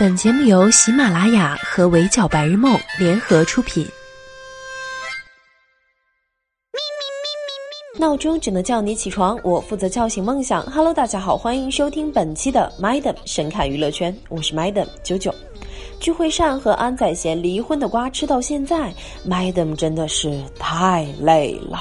[0.00, 3.86] 本节目由喜马拉雅和围剿白日梦联合出品。
[7.98, 10.62] 闹钟只能叫你起床，我负责叫醒梦想。
[10.70, 15.34] Hello，大家好，欢迎收听本期的 Madam 神侃娱乐圈，我是 Madam 九九。
[15.98, 18.90] 聚会善和安宰贤离婚的瓜吃到现在
[19.28, 21.78] ，Madam 真的是太累了。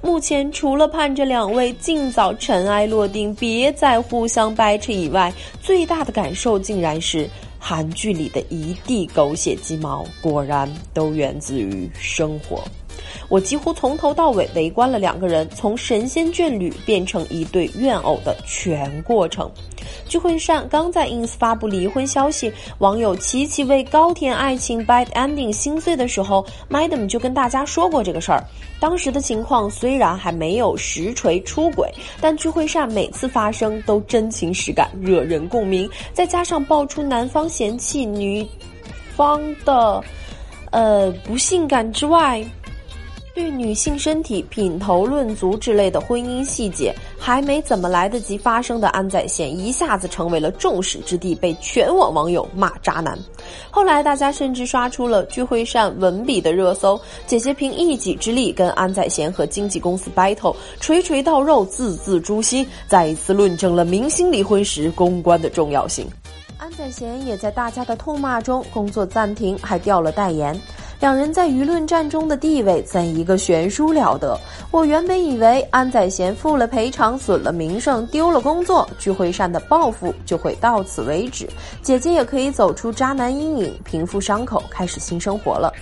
[0.00, 7.28] 目前除了盼着两位尽早尘埃落定，别再互相掰扯以外，最大的感受竟然是
[7.58, 12.62] 韩剧里的一地狗血鸡毛，果然都源自于生活。
[13.28, 19.50] 我几乎从头到尾围观了两个人从神仙眷侣变成一对怨偶的全过程。
[20.06, 28.42] 聚会善刚在 ins 发布离婚消息，网友齐齐为高甜爱情 bad ending 心碎的时候，Madam 就跟大家说过这个事儿。
[28.80, 31.90] 当时的情况虽然还没有实锤出轨，
[32.20, 35.88] 但聚会善每次发声都真情实感，惹人共鸣。
[36.12, 38.46] 再加上爆出男方嫌弃女
[39.16, 40.02] 方的，
[40.70, 42.44] 呃不性感之外。
[43.38, 53.16] 对女性身体品头论足之类的婚姻细节，还没怎么来得及发生的安宰贤，一下子成为了众矢之的，被全网网友骂渣男。
[53.70, 66.04] 后来大家甚至刷出了聚会善文笔的热搜，姐姐凭一己之力跟安宰贤和经纪公司 battle，锤锤到肉，字字诛心，再一次论证了明星离婚时公关的重要性。
[66.58, 70.60] 安宰贤也在大家的痛骂中工作暂停，还掉了代言。
[71.00, 74.36] 两人在舆论战中的地位怎一个悬殊了得！
[74.72, 81.48] 我原本以为安宰贤付了赔偿，损了名声，丢了工作，聚会上的报复就会到此为止，
[81.82, 85.72] 姐姐也可以走出渣男阴影，平复伤口，开始新生活了。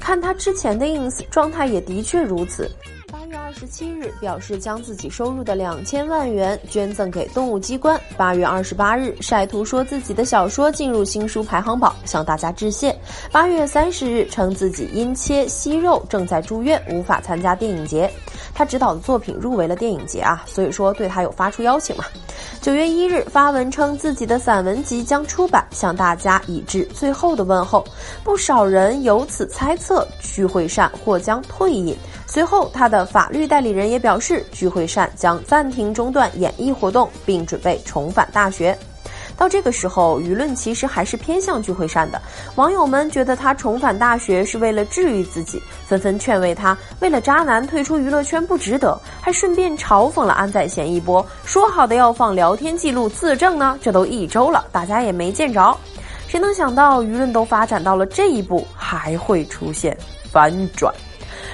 [0.00, 2.70] 看他之前的 ins 状态，也的确如此。
[3.12, 8.00] 八月二十七日表示将自己收入的两千万元捐赠给动物机关。
[8.16, 12.98] 八月二十八日晒图说自己的小说进入新书排行榜，向大家致谢。
[13.30, 18.10] 八月三十日称自己因切息肉正在住院，无法参加电影节。
[18.54, 22.06] 他执导的作品入围了电影节啊，所以说对他有发出邀请嘛。
[22.62, 27.84] 九月一日发文称自己的散文集将出版，向大家以致最后的问候。
[28.24, 31.94] 不少人由此猜测聚会善或将退隐。
[32.32, 38.74] 随后，他的法律代理人也表示，聚惠善将暂停中断演艺活动，并准备重返大学。
[39.36, 42.18] 到这个时候，舆论其实还是偏向聚惠善的。
[42.54, 53.78] 网友们觉得他重返大学是为了治愈自己，纷纷劝慰他，为了渣男退出娱乐圈不值得，还顺便嘲讽了安宰贤一波，说好的要放聊天记录自证呢？
[53.82, 55.76] 这都一周了，大家也没见着。
[56.28, 59.94] 谁能想到舆论都发展到了这一步，还会出现
[60.30, 60.90] 反转？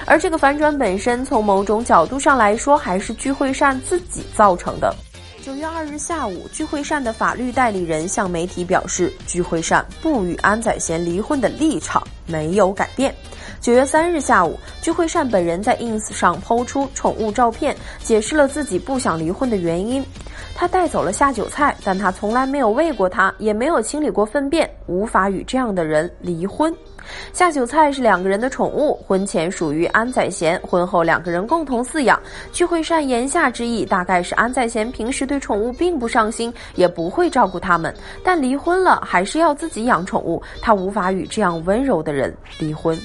[0.05, 4.93] 而这个反转本身，从某种角度上来说，还是具惠善自己造成的。
[5.41, 13.13] 九月二日下午，具惠善的法律代理人向媒体表示，具惠善不与安宰贤离婚的立场没有改变。
[13.61, 20.03] 九月三日下午，具惠善本人在 ins 上抛出宠物照片，解释了自己不想离婚的原因。
[20.59, 26.75] 他带走了下酒菜，但他从来没有喂过它，也没有清理过粪便，无法与这样的人离婚。
[27.31, 32.21] 下酒菜是两个人的宠物，婚前属于安宰贤，婚后两个人共同饲养。
[32.51, 42.99] 聚会善言下之意，大概是安宰贤平时对宠物并不上心，也不会照顾他们，但离婚了还是要自己养宠物，他无法与这样温柔的人离婚。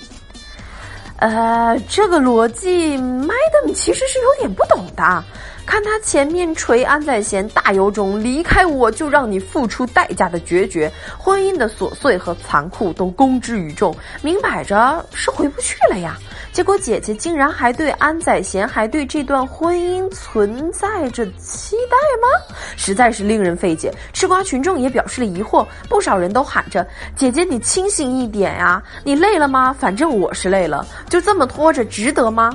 [1.18, 5.24] 呃，这个逻辑，Madam 其实是有点不懂的。
[5.66, 16.16] 看他前面锤安宰贤大有种离开我就让你付出代价的决绝，婚姻的琐碎和残酷都公之于众，明摆着是回不去了呀。
[16.52, 22.56] 结果姐姐竟然还对安宰贤还对这段婚姻存在着期待吗？
[22.76, 23.92] 实在是令人费解。
[24.12, 26.86] 吃瓜群众也表示了疑惑，不少人都喊着
[27.16, 29.74] ：“姐姐你清醒一点呀，你累了吗？
[29.76, 32.52] 反正我是累了，就这么拖着值得吗？”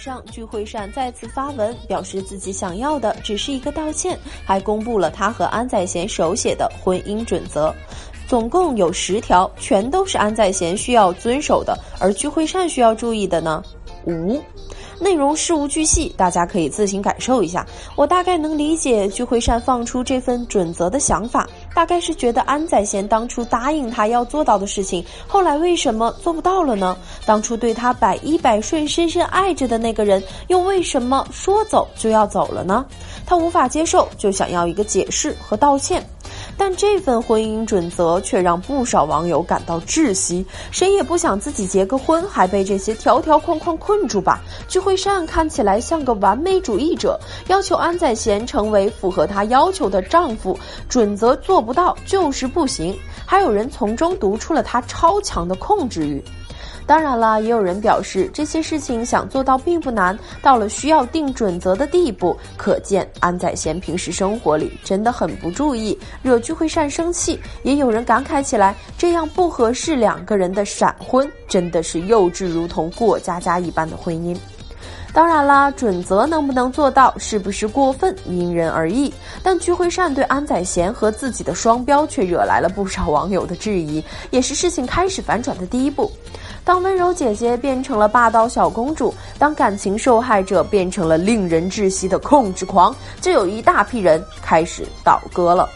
[0.00, 7.72] 上具惠善再次发文，表示自己想要的只是一个道歉，还公布了他和安宰贤手写的婚姻准则，
[8.26, 13.62] 总共有十条，全都是安宰贤需要遵守的，而具惠善需要注意的呢，
[14.06, 14.40] 无。
[15.00, 17.66] 内容事无巨细，大家可以自行感受一下。
[17.96, 26.96] 我大概能理解聚会善放出这份准则的想法，大概是觉得安宰贤当初答应他要做到的事情，后来为什么做不到了呢？
[27.24, 32.84] 当初对他百依百顺、深深爱着的那个人，又为什么说走就要走了呢？
[33.24, 36.04] 他无法接受，就想要一个解释和道歉。
[36.60, 40.44] 但这份婚姻准则却让不少网友感到窒息。
[40.70, 44.42] 谁也不想自己结个婚还被这些条条框框困住吧？
[44.68, 47.18] 具惠善看起来像个完美主义者，
[47.48, 52.94] 要求安宰贤成为符合她要求的丈夫，准则做不到就是不行。
[53.24, 56.22] 还有人从中读出了他超强的控制欲。
[56.86, 67.38] 当然了，也有人表示这些事情想做到并不难，到了需要定准则的地步，可见安宰贤平时生活里真的很不注意，惹聚会善生气。
[67.62, 74.36] 也有人感慨起来，这样不合适两个人的闪婚，真的是幼稚如同过家家一般的婚姻。
[75.12, 79.12] 当然啦，准则能不能做到，是不是过分，因人而异。
[79.42, 86.08] 但聚会善对安宰贤和自己的双标，却惹来了不少网友的质疑，也是事情开始反转的第一步。
[86.64, 95.68] 当温柔姐姐变成了霸道小公主，当感情受害者变成了令人窒息的控制狂，就有一大批人开始倒戈了。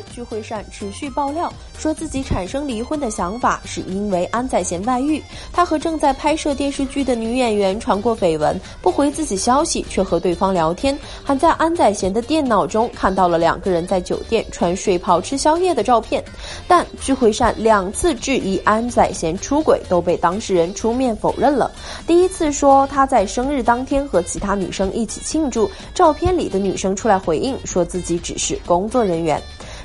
[0.00, 5.22] 九月四日，聚会善持续爆料，说自己产生离婚的想法是因为安宰贤外遇。
[5.52, 16.22] 他和正在拍摄电视剧的女演员传过绯闻，不回自己消息，却和对方聊天，还在安宰贤的电脑中看到了两个人在酒店穿睡袍吃宵夜的照片。
[16.66, 21.70] 但聚会善两次质疑安宰贤出轨，都被当事人出面否认了。
[22.06, 29.40] 第一次说他在生日当天和其他女生一起庆祝，照片里的女生出来回应，说自己只是工作人员。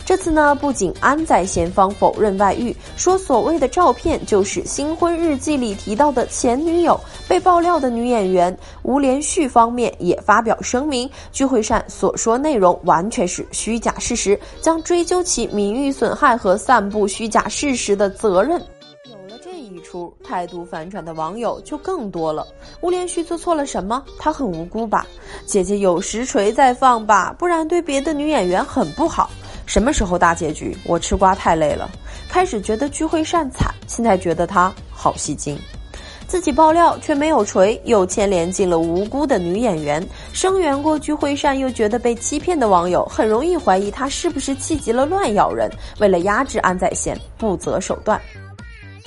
[0.05, 6.97] 这次呢，不仅安在贤方否认外遇，说所谓的照片就是新婚日记里提到的前女友。
[7.27, 18.61] 被爆料的女演员吴连旭方面也发表声明，聚会善所说内容完全是虚假事实，将追究其名誉损害和散布虚假事实的责任。
[19.09, 22.45] 有了这一出，态度反转的网友就更多了。
[22.81, 24.03] 吴连旭做错了什么？
[24.19, 25.07] 她很无辜吧？
[25.47, 29.31] 姐姐有实锤再放吧，不然对别的女演员很不好。
[29.65, 30.77] 什么时候大结局？
[30.85, 31.89] 我吃瓜太累了。
[32.29, 35.57] 开始觉得具惠善惨，现在觉得他好戏精。
[36.27, 40.05] 自己爆料却没有锤，又牵连进了无辜的女演员。
[40.33, 45.69] 声援过具惠善又觉得被欺骗的网友，很容易怀疑他是不是气急了乱咬人。
[45.99, 48.19] 为了压制安在贤，不择手段。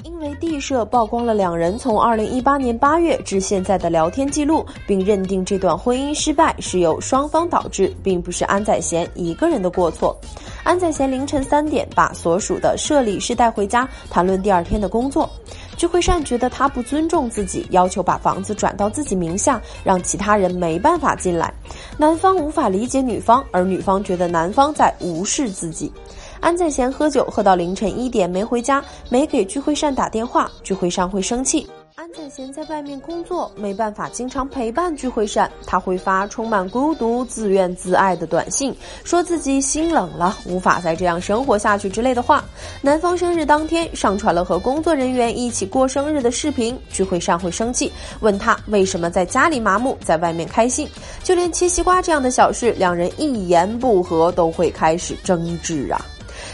[0.04, 10.16] 因为地社曝光了两人从二零一八年八月至现在的聊天记录，并认定这段婚姻失败是由双方导致，并不是安宰贤一个人的过错。
[10.62, 15.28] 安宰贤凌晨三点把所属的社理师带回家，谈论第二天的工作。
[15.76, 21.52] 聚会善觉得他不尊重自己，要求把房子转到自己名下，让其他人没办法进来。
[21.96, 25.92] 男方无法理解女方，而女方觉得男方在无视自己。
[26.40, 31.68] 安在贤喝酒喝到凌晨一点没回家，没给具惠善打电话，具惠善会生气。
[31.96, 42.44] 安在贤在外面工作，没办法经常陪伴具惠善，他会发充满孤独、自怨自艾的短信，说自己心冷了，无法再这样生活下去之类的话。
[42.80, 50.88] 男方生日当天上传了和工作人员一起过生日的视频，聚会善会生气，问他为什么在家里麻木，在外面开心。
[51.24, 56.00] 就连切西瓜这样的小事，两人一言不合都会开始争执啊。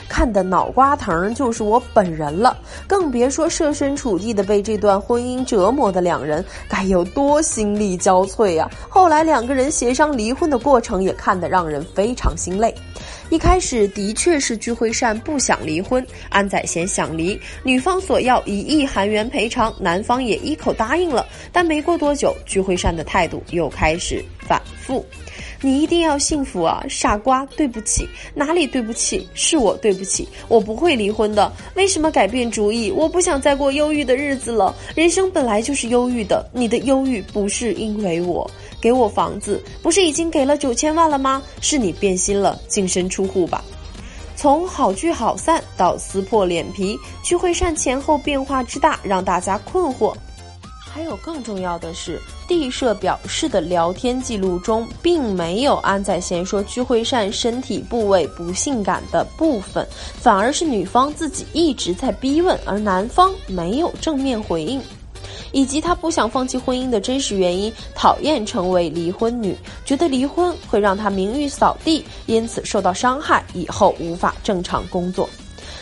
[0.09, 2.57] 看的脑瓜疼就是我本人了，
[2.87, 8.71] 更别说设身处地的被这段婚姻折磨的两人该有多心力交瘁啊！
[8.89, 12.75] 后来两个人协商离婚的过程也看得让人非常心累。
[13.31, 21.27] 一开始的确是具惠善不想离婚，安宰贤想离，女方索要一亿韩元赔偿，男方也一口答应了。
[21.51, 25.05] 但没过多久，具惠善的态度又开始反复。
[25.65, 27.43] 你一定要幸福啊，傻瓜！
[27.57, 29.27] 对不起，哪里对不起？
[29.33, 31.51] 是我对不起，我不会离婚的。
[31.75, 32.91] 为什么改变主意？
[32.91, 34.75] 我不想再过忧郁的日子了。
[34.95, 38.49] 人生本来就是忧郁的，你的忧郁不是因为我。
[38.79, 41.43] 给我房子，不是已经给了九千万了吗？
[41.63, 43.65] 是你变心了，净身出户吧。
[44.37, 50.15] 从好聚好散到撕破脸皮，聚会善前后变化之大，让大家困惑。
[50.95, 59.85] 还有更重要的是，地社表示的聊天记录中，并没有安在贤说聚会善身体部位不性感的部分，
[60.21, 64.81] 反而是女方自己一直在逼问，而男方没有正面回应，
[65.51, 75.29] 以及他不想放弃婚姻的真实原因，讨厌成为离婚女，觉得离婚会让他名誉扫地，因此受到伤害，以后无法正常工作，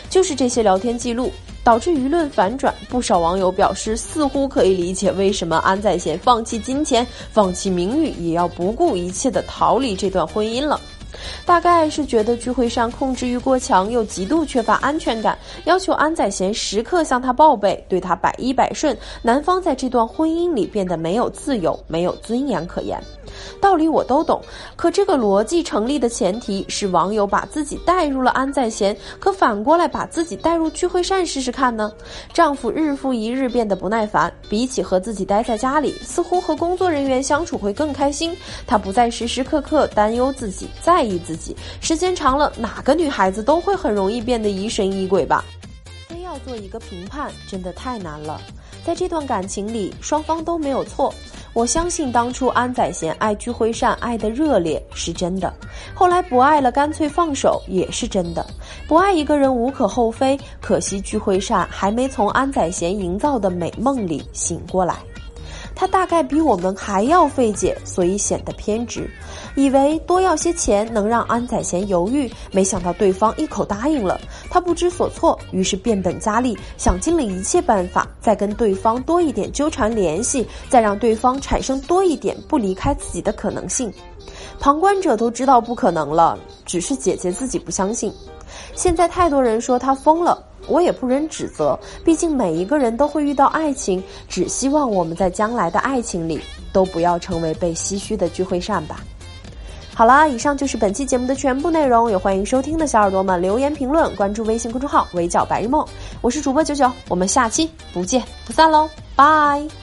[0.09, 1.31] 就是这些聊天记录。
[1.65, 10.81] 导致舆论反转，不少网友表示，似乎可以理解为什么安在贤放弃金钱、放弃名誉，也要不顾一切的逃离这段婚姻了。
[11.47, 18.97] 大概是觉得聚会上控制欲过强，又极度缺乏安全感，要求安在贤时刻向他报备，对他百依百顺。
[19.23, 23.01] 男方在这段婚姻里变得没有自由，没有尊严可言。
[23.61, 24.43] 道理我都懂，
[24.77, 31.93] 可这个逻辑成立的前提是网友把自己带入了安在贤，可反过来把自己带入聚会善试试看呢？
[32.33, 38.37] 丈夫日复一日变得不耐烦，比起和自己待在家里，似乎和工作人员相处会更开心。
[38.67, 45.45] 他不再时时刻刻担忧自己、在意自己，时间长了，哪个女孩子都会很容易变得疑神疑鬼吧？
[46.09, 48.41] 非要做一个评判，真的太难了。
[48.85, 51.15] 在这段感情里，双方都没有错。
[51.55, 55.53] 我相信当初安宰贤爱具惠善爱的热烈是真的，
[55.95, 58.47] 后来不爱了干脆放手也是真的。
[58.89, 64.97] 不爱一个人无可厚非，可惜具惠善还没从安宰贤营造的美梦里醒过来。
[65.75, 69.09] 他大概比我们还要费解，所以显得偏执，
[69.55, 83.93] 以为多要些钱能让安宰贤犹豫，没想到对方一口答应了，他不知所措，于是变本加厉，想尽了一切办法，再跟对方多一点纠缠联系，再让对方产生多一点不离开自己的可能性。
[84.61, 88.13] 旁观者都知道不可能了，只是姐姐自己不相信。
[88.75, 90.43] 现在太多人说他疯了。
[90.67, 96.41] 我也不忍指责，毕竟每一个人都会遇到爱情，只希望我们在将来的爱情里
[96.73, 99.01] 都不要成为被唏嘘的聚会扇吧。
[99.95, 105.87] 好啦，以上就是本期节目的全部内容，也欢迎收听的小耳朵们留言评论，关注微信公众号“围剿白日梦”，
[106.23, 109.82] 我是主播九九，我们下期不见不散喽，拜。